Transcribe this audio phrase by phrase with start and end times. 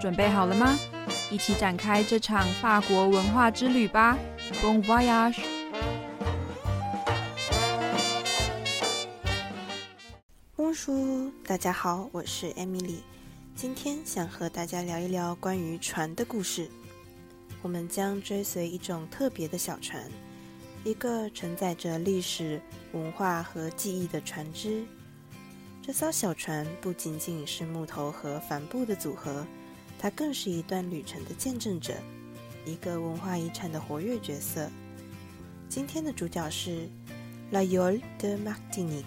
[0.00, 0.78] 准备好了吗？
[1.30, 4.16] 一起展开这场法国文化之旅吧
[4.62, 5.42] ！Bon voyage！
[11.44, 13.00] 大家好，我是 Emily，
[13.54, 16.70] 今天想和大家聊一聊关于船的故事。
[17.60, 20.02] 我们将追随一种特别的小船，
[20.82, 22.58] 一个承载着历史
[22.92, 24.82] 文化和记忆的船只。
[25.82, 29.44] 这艘小船不仅仅是木头和帆布的组合，
[30.02, 31.92] 它更是一段旅程的见证者，
[32.64, 34.66] 一个文化遗产的活跃角色。
[35.68, 36.88] 今天的主角是
[37.50, 39.04] La Yole de Martinique，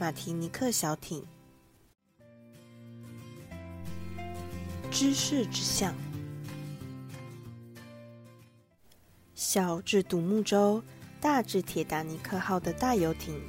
[0.00, 1.24] 马提尼克小艇。
[4.90, 5.94] 知识之象，
[9.36, 10.82] 小至独木舟，
[11.20, 13.40] 大至铁达尼克号的大游艇。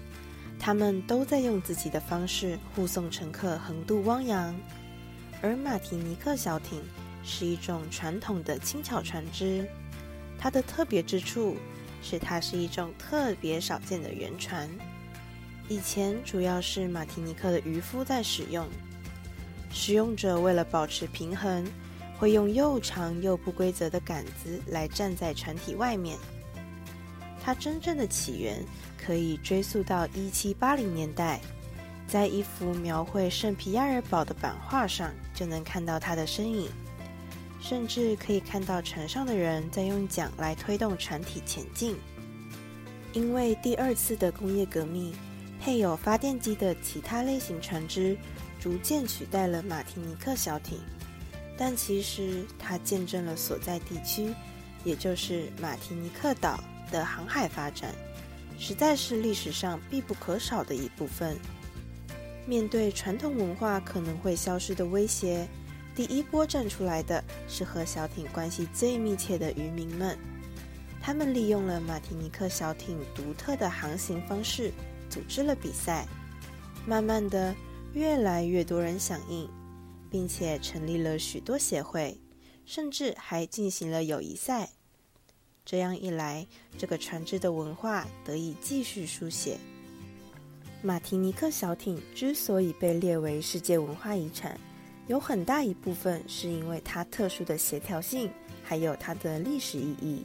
[0.59, 4.55] 他们都在用自己的方式护送乘客横渡汪洋，
[5.41, 6.81] 而马提尼克小艇
[7.23, 9.67] 是一种传统的轻巧船只。
[10.39, 11.57] 它的特别之处
[12.01, 14.69] 是，它是一种特别少见的圆船。
[15.67, 18.67] 以前主要是马提尼克的渔夫在使用，
[19.71, 21.65] 使用者为了保持平衡，
[22.17, 26.17] 会用又长又不规则的杆子来站在船体外面。
[27.43, 28.63] 它真正的起源
[28.97, 31.41] 可以追溯到一七八零年代，
[32.07, 36.69] 在一幅描绘圣皮亚尔堡的版画上就能看到它的身影，
[37.59, 41.95] 甚至可以看到船上的人在用桨来推动船体前进。
[43.13, 45.13] 因为第二次的工业革命，
[45.59, 48.17] 配有发电机的其他类型船只
[48.59, 50.79] 逐渐取代了马提尼克小艇，
[51.57, 54.33] 但其实它见证了所在地区，
[54.83, 56.63] 也就是马提尼克岛。
[56.89, 57.93] 的航海发展，
[58.57, 61.37] 实在是历史上必不可少的一部分。
[62.47, 65.45] 面对传统文化可能会消失的威胁，
[65.93, 70.17] 第一波站出来的是和小艇关系最密切的渔民们。
[71.01, 74.71] 他们利用了马提尼克小艇独特的航行方式，
[75.09, 76.07] 组织了比赛。
[76.85, 77.53] 慢慢的，
[77.93, 79.49] 越来越多人响应，
[80.09, 82.17] 并且成立了许多协会，
[82.65, 84.69] 甚至还进行了友谊赛。
[85.65, 86.47] 这样一来，
[86.77, 89.57] 这个船只的文化得以继续书写。
[90.83, 94.57] 马提尼克小艇之所以被列为世界文化遗产，
[95.07, 98.29] 有很大一部分是因为它特殊的协调性，
[98.63, 100.23] 还有它的历史意义。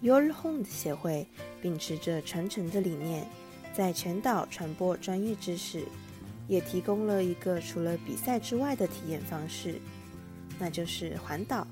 [0.00, 1.26] Your Home 协会
[1.60, 3.26] 秉持着传承的理念，
[3.74, 5.84] 在全岛传播专业知识，
[6.46, 9.80] 也提供了一个除了比赛之外的体验方式，
[10.58, 11.66] 那就是环岛。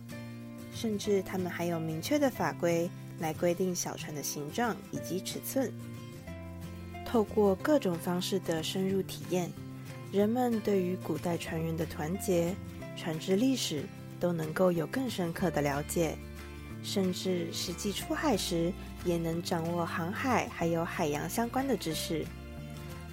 [0.74, 2.90] 甚至他们还有明确的法规
[3.20, 5.70] 来规定小船的形状以及尺寸。
[7.12, 9.52] 透过各种方式的深入体验，
[10.10, 12.54] 人们对于古代船员的团结、
[12.96, 13.84] 船只历史
[14.18, 16.16] 都能够有更深刻的了解，
[16.82, 18.72] 甚至实际出海时
[19.04, 22.24] 也能掌握航海还有海洋相关的知识。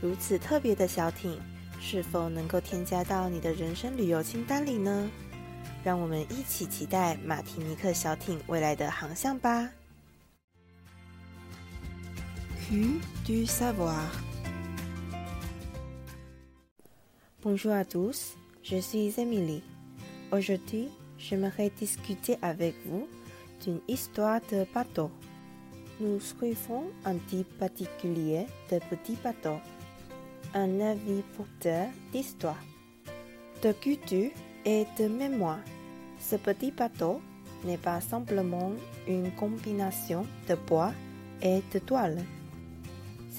[0.01, 1.37] 如此特别的小艇，
[1.81, 5.11] 是否能够添加到你的人生旅游清单里呢？
[5.83, 9.69] 让我们一起期待马提尼克小艇未来的航向吧。
[13.25, 14.11] Du savoir.
[17.41, 19.63] Bonjour à tous, je suis Emily.
[20.31, 23.07] Aujourd'hui, j'aimerais discuter avec vous
[23.63, 25.09] d'une histoire de bateau.
[25.99, 29.57] Nous suivons un type particulier de petit bateau,
[30.53, 32.63] un navire porteur d'histoire,
[33.63, 34.29] de culture
[34.63, 35.63] et de mémoire.
[36.19, 37.19] Ce petit bateau
[37.65, 38.73] n'est pas simplement
[39.07, 40.93] une combinaison de bois
[41.41, 42.19] et de toile.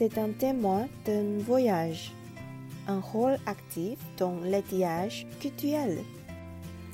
[0.01, 2.11] C'est un témoin d'un voyage,
[2.89, 5.99] un rôle actif dans l'étiage culturel.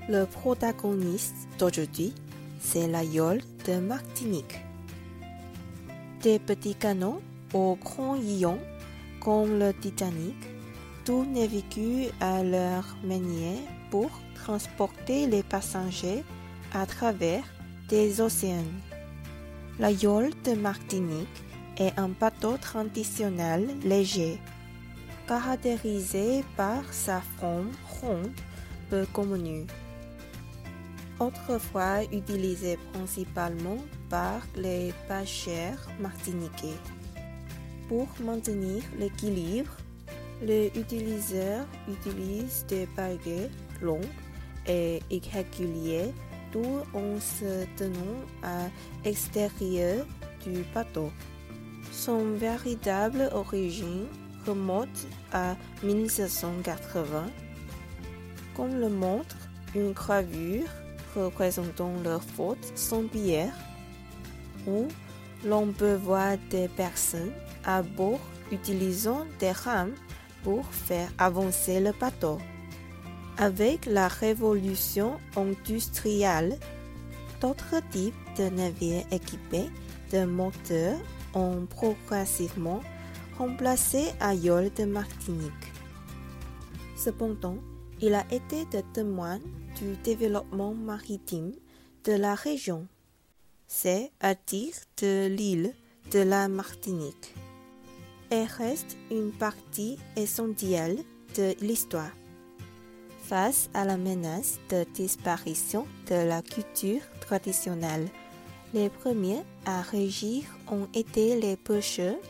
[0.09, 2.12] Le protagoniste d'aujourd'hui,
[2.59, 4.59] c'est la yole de Martinique.
[6.21, 7.21] Des petits canaux
[7.55, 8.59] au grand ion,
[9.21, 10.35] comme le Titanic,
[11.05, 13.62] tout vécu à leur manière
[13.93, 16.25] pour transporter les passagers
[16.75, 17.44] à travers
[17.88, 18.75] des océans.
[19.79, 21.45] La yole de Martinique
[21.78, 24.38] est un bateau traditionnel léger,
[25.26, 28.32] caractérisé par sa forme ronde
[28.90, 29.67] peu commune.
[31.19, 33.78] Autrefois utilisé principalement
[34.11, 36.78] par les pêcheurs martiniquais.
[37.88, 39.76] Pour maintenir l'équilibre,
[40.43, 43.50] les utilisateurs utilisent des baguettes
[43.81, 44.05] longues
[44.67, 46.12] et irréguliers,
[46.52, 48.69] tout en se tenant à
[49.05, 50.06] l'extérieur
[50.44, 51.11] du bateau.
[51.93, 54.06] Son véritable origine
[54.47, 57.27] remonte à 1780.
[58.56, 59.37] Comme le montre
[59.75, 60.69] une gravure
[61.15, 63.55] représentant leur faute sans bière,
[64.67, 64.88] où
[65.44, 67.33] l'on peut voir des personnes
[67.65, 68.21] à bord
[68.53, 69.94] utilisant des rames
[70.44, 72.38] pour faire avancer le bateau.
[73.38, 76.59] Avec la révolution industrielle,
[77.41, 79.71] d'autres types de navires équipés
[80.12, 80.99] de moteurs
[81.35, 82.83] ont progressivement
[83.38, 85.53] remplacé à Yole de Martinique.
[86.97, 87.59] Cependant,
[88.00, 89.38] il a été de témoin
[89.81, 91.53] du développement maritime
[92.05, 92.87] de la région.
[93.67, 95.75] C'est à dire de l'île
[96.12, 97.35] de la Martinique.
[98.31, 100.99] Et reste une partie essentielle
[101.37, 102.12] de l'histoire.
[103.28, 108.06] Face à la menace de disparition de la culture traditionnelle,
[108.73, 112.20] les premiers à régir ont été les pêcheurs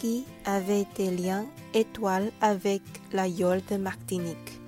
[0.00, 2.82] qui avaient des liens étoiles avec
[3.12, 4.60] la Yole de Martinique.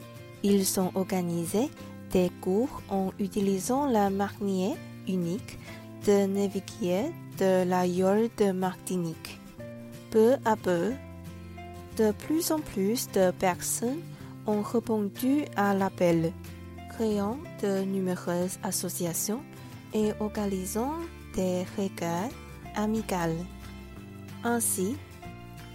[0.44, 1.68] Ils ont organisé
[2.12, 4.76] des cours en utilisant la marnière
[5.08, 5.58] unique
[6.06, 9.40] de naviguer de la Yole de Martinique.
[10.12, 10.92] Peu à peu,
[11.96, 14.00] de plus en plus de personnes
[14.46, 16.32] ont répondu à l'appel,
[16.90, 19.42] créant de nombreuses associations
[19.94, 20.94] et organisant
[21.34, 22.32] des régates
[22.74, 23.36] amicales.
[24.44, 24.96] Ainsi,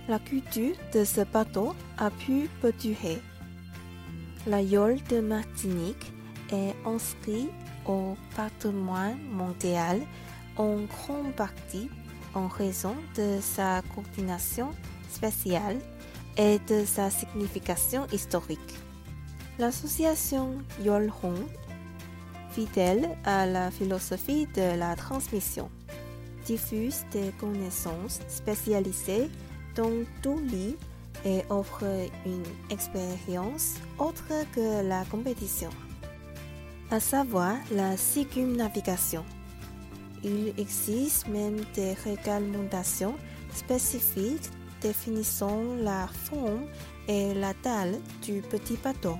[0.08, 3.19] la culture de ce bateau a pu perdurer.
[4.46, 6.14] La Yole de Martinique
[6.52, 7.52] est inscrite
[7.86, 10.02] au patrimoine mondial
[10.58, 11.90] en grande partie
[12.34, 14.69] en raison de sa coordination
[15.10, 15.78] spéciale
[16.38, 18.75] et de sa signification historique.
[19.60, 21.45] L'association Yolhong,
[22.51, 25.69] fidèle à la philosophie de la transmission,
[26.45, 29.30] diffuse des connaissances spécialisées
[29.75, 30.75] dans tout l'île
[31.25, 31.84] et offre
[32.25, 35.69] une expérience autre que la compétition,
[36.92, 39.25] à savoir la circumnavigation.
[40.24, 43.16] Il existe même des réglementations
[43.54, 44.50] spécifiques
[44.81, 46.65] définissant la forme
[47.07, 49.18] et la taille du petit bateau.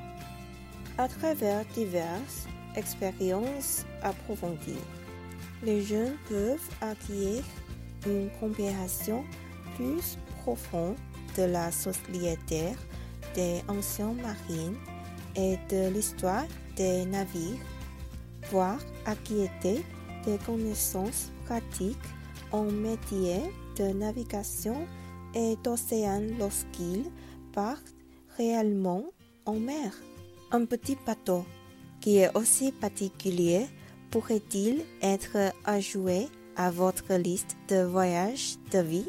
[0.98, 4.83] À travers diverses expériences approfondies,
[5.63, 7.44] les jeunes peuvent acquérir
[8.06, 9.24] une compréhension
[9.75, 10.95] plus profonde
[11.38, 12.74] de la société
[13.36, 14.77] des anciens marines
[15.36, 16.45] et de l'histoire
[16.75, 17.60] des navires,
[18.51, 19.50] voire acquérir
[20.25, 21.98] des connaissances pratiques
[22.51, 23.42] en métier
[23.77, 24.88] de navigation
[25.38, 27.06] et d'océan lorsqu'ils
[27.54, 27.95] partent
[28.38, 29.04] réellement
[29.45, 29.94] en mer.
[30.51, 31.45] Un petit bateau
[32.01, 33.68] qui est aussi particulier
[34.12, 39.07] pourrait-il être ajouté à votre liste de voyages de vie?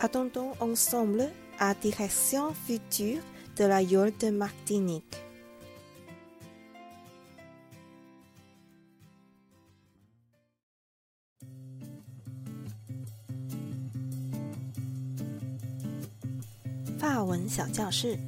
[0.00, 1.28] Attendons ensemble
[1.58, 3.22] à direction future
[3.56, 5.27] de la Yole de Martinique.
[17.48, 18.18] 小教室。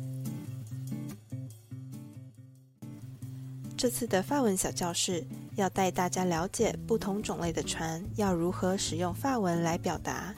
[3.77, 5.27] 这次的法文小教室
[5.57, 10.35] 要带大家了解不同种类的船要如何使用法文来表达。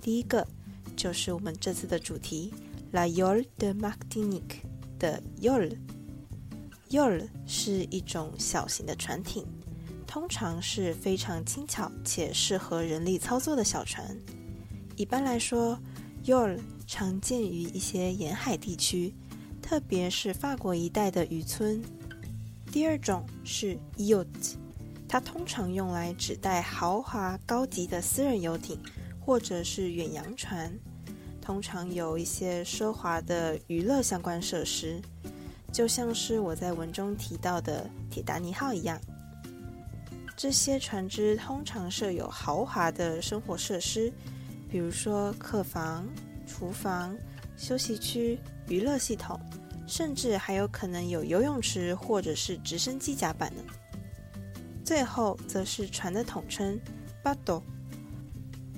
[0.00, 0.46] 第一个
[0.96, 2.52] 就是我们这次的主题
[2.92, 4.60] ，La y o l de Martinique
[4.98, 5.76] 的 Yole。
[6.90, 9.44] Yole 是一种小型的船艇，
[10.06, 14.16] 通常是非常轻巧且适合人力操作的小船。
[14.94, 15.78] 一般来说
[16.24, 19.14] ，Yole 常见于一些沿海地区，
[19.60, 21.82] 特别是法国一带的渔村。
[22.70, 24.54] 第二种是 Yacht，
[25.08, 28.78] 它通常用来指代豪华高级的私人游艇。
[29.24, 30.76] 或者是远洋船，
[31.40, 35.00] 通常有一些奢华的娱乐相关设施，
[35.72, 39.00] 就像是我在文中提到的铁达尼号一样。
[40.36, 44.12] 这些船只通常设有豪华的生活设施，
[44.68, 46.04] 比如说客房、
[46.46, 47.16] 厨房、
[47.56, 49.38] 休息区、娱乐系统，
[49.86, 53.62] 甚至还有可能有游泳池或者是直升机甲板呢。
[54.84, 56.78] 最后则是船的统称
[57.22, 57.62] b a t o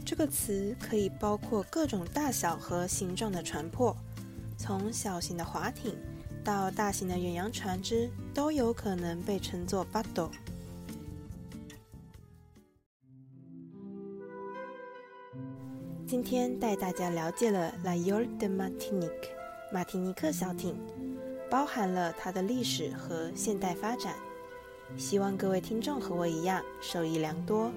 [0.04, 3.97] 这个词可以包括各种大小和形状的船舶，
[4.59, 5.97] 从小型的划艇
[6.44, 10.30] 到大型的远洋船只，都有可能被称作 b a t o。
[16.14, 19.11] 今天带大家了解了 La Yole de Martinique
[19.73, 20.76] 马提尼克小艇，
[21.50, 24.14] 包含了它的历史和现代发展。
[24.97, 27.68] 希望各位听众和我一样受益良多。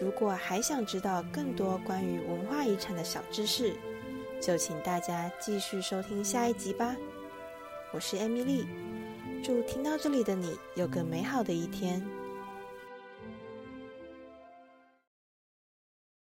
[0.00, 3.74] 如果还想知道更多关于文化遗产的小知识，
[4.40, 6.96] 就请大家继续收听下一集吧。
[7.92, 8.66] 我是艾米丽，
[9.40, 12.04] 祝听到这里的你有个美好的一天。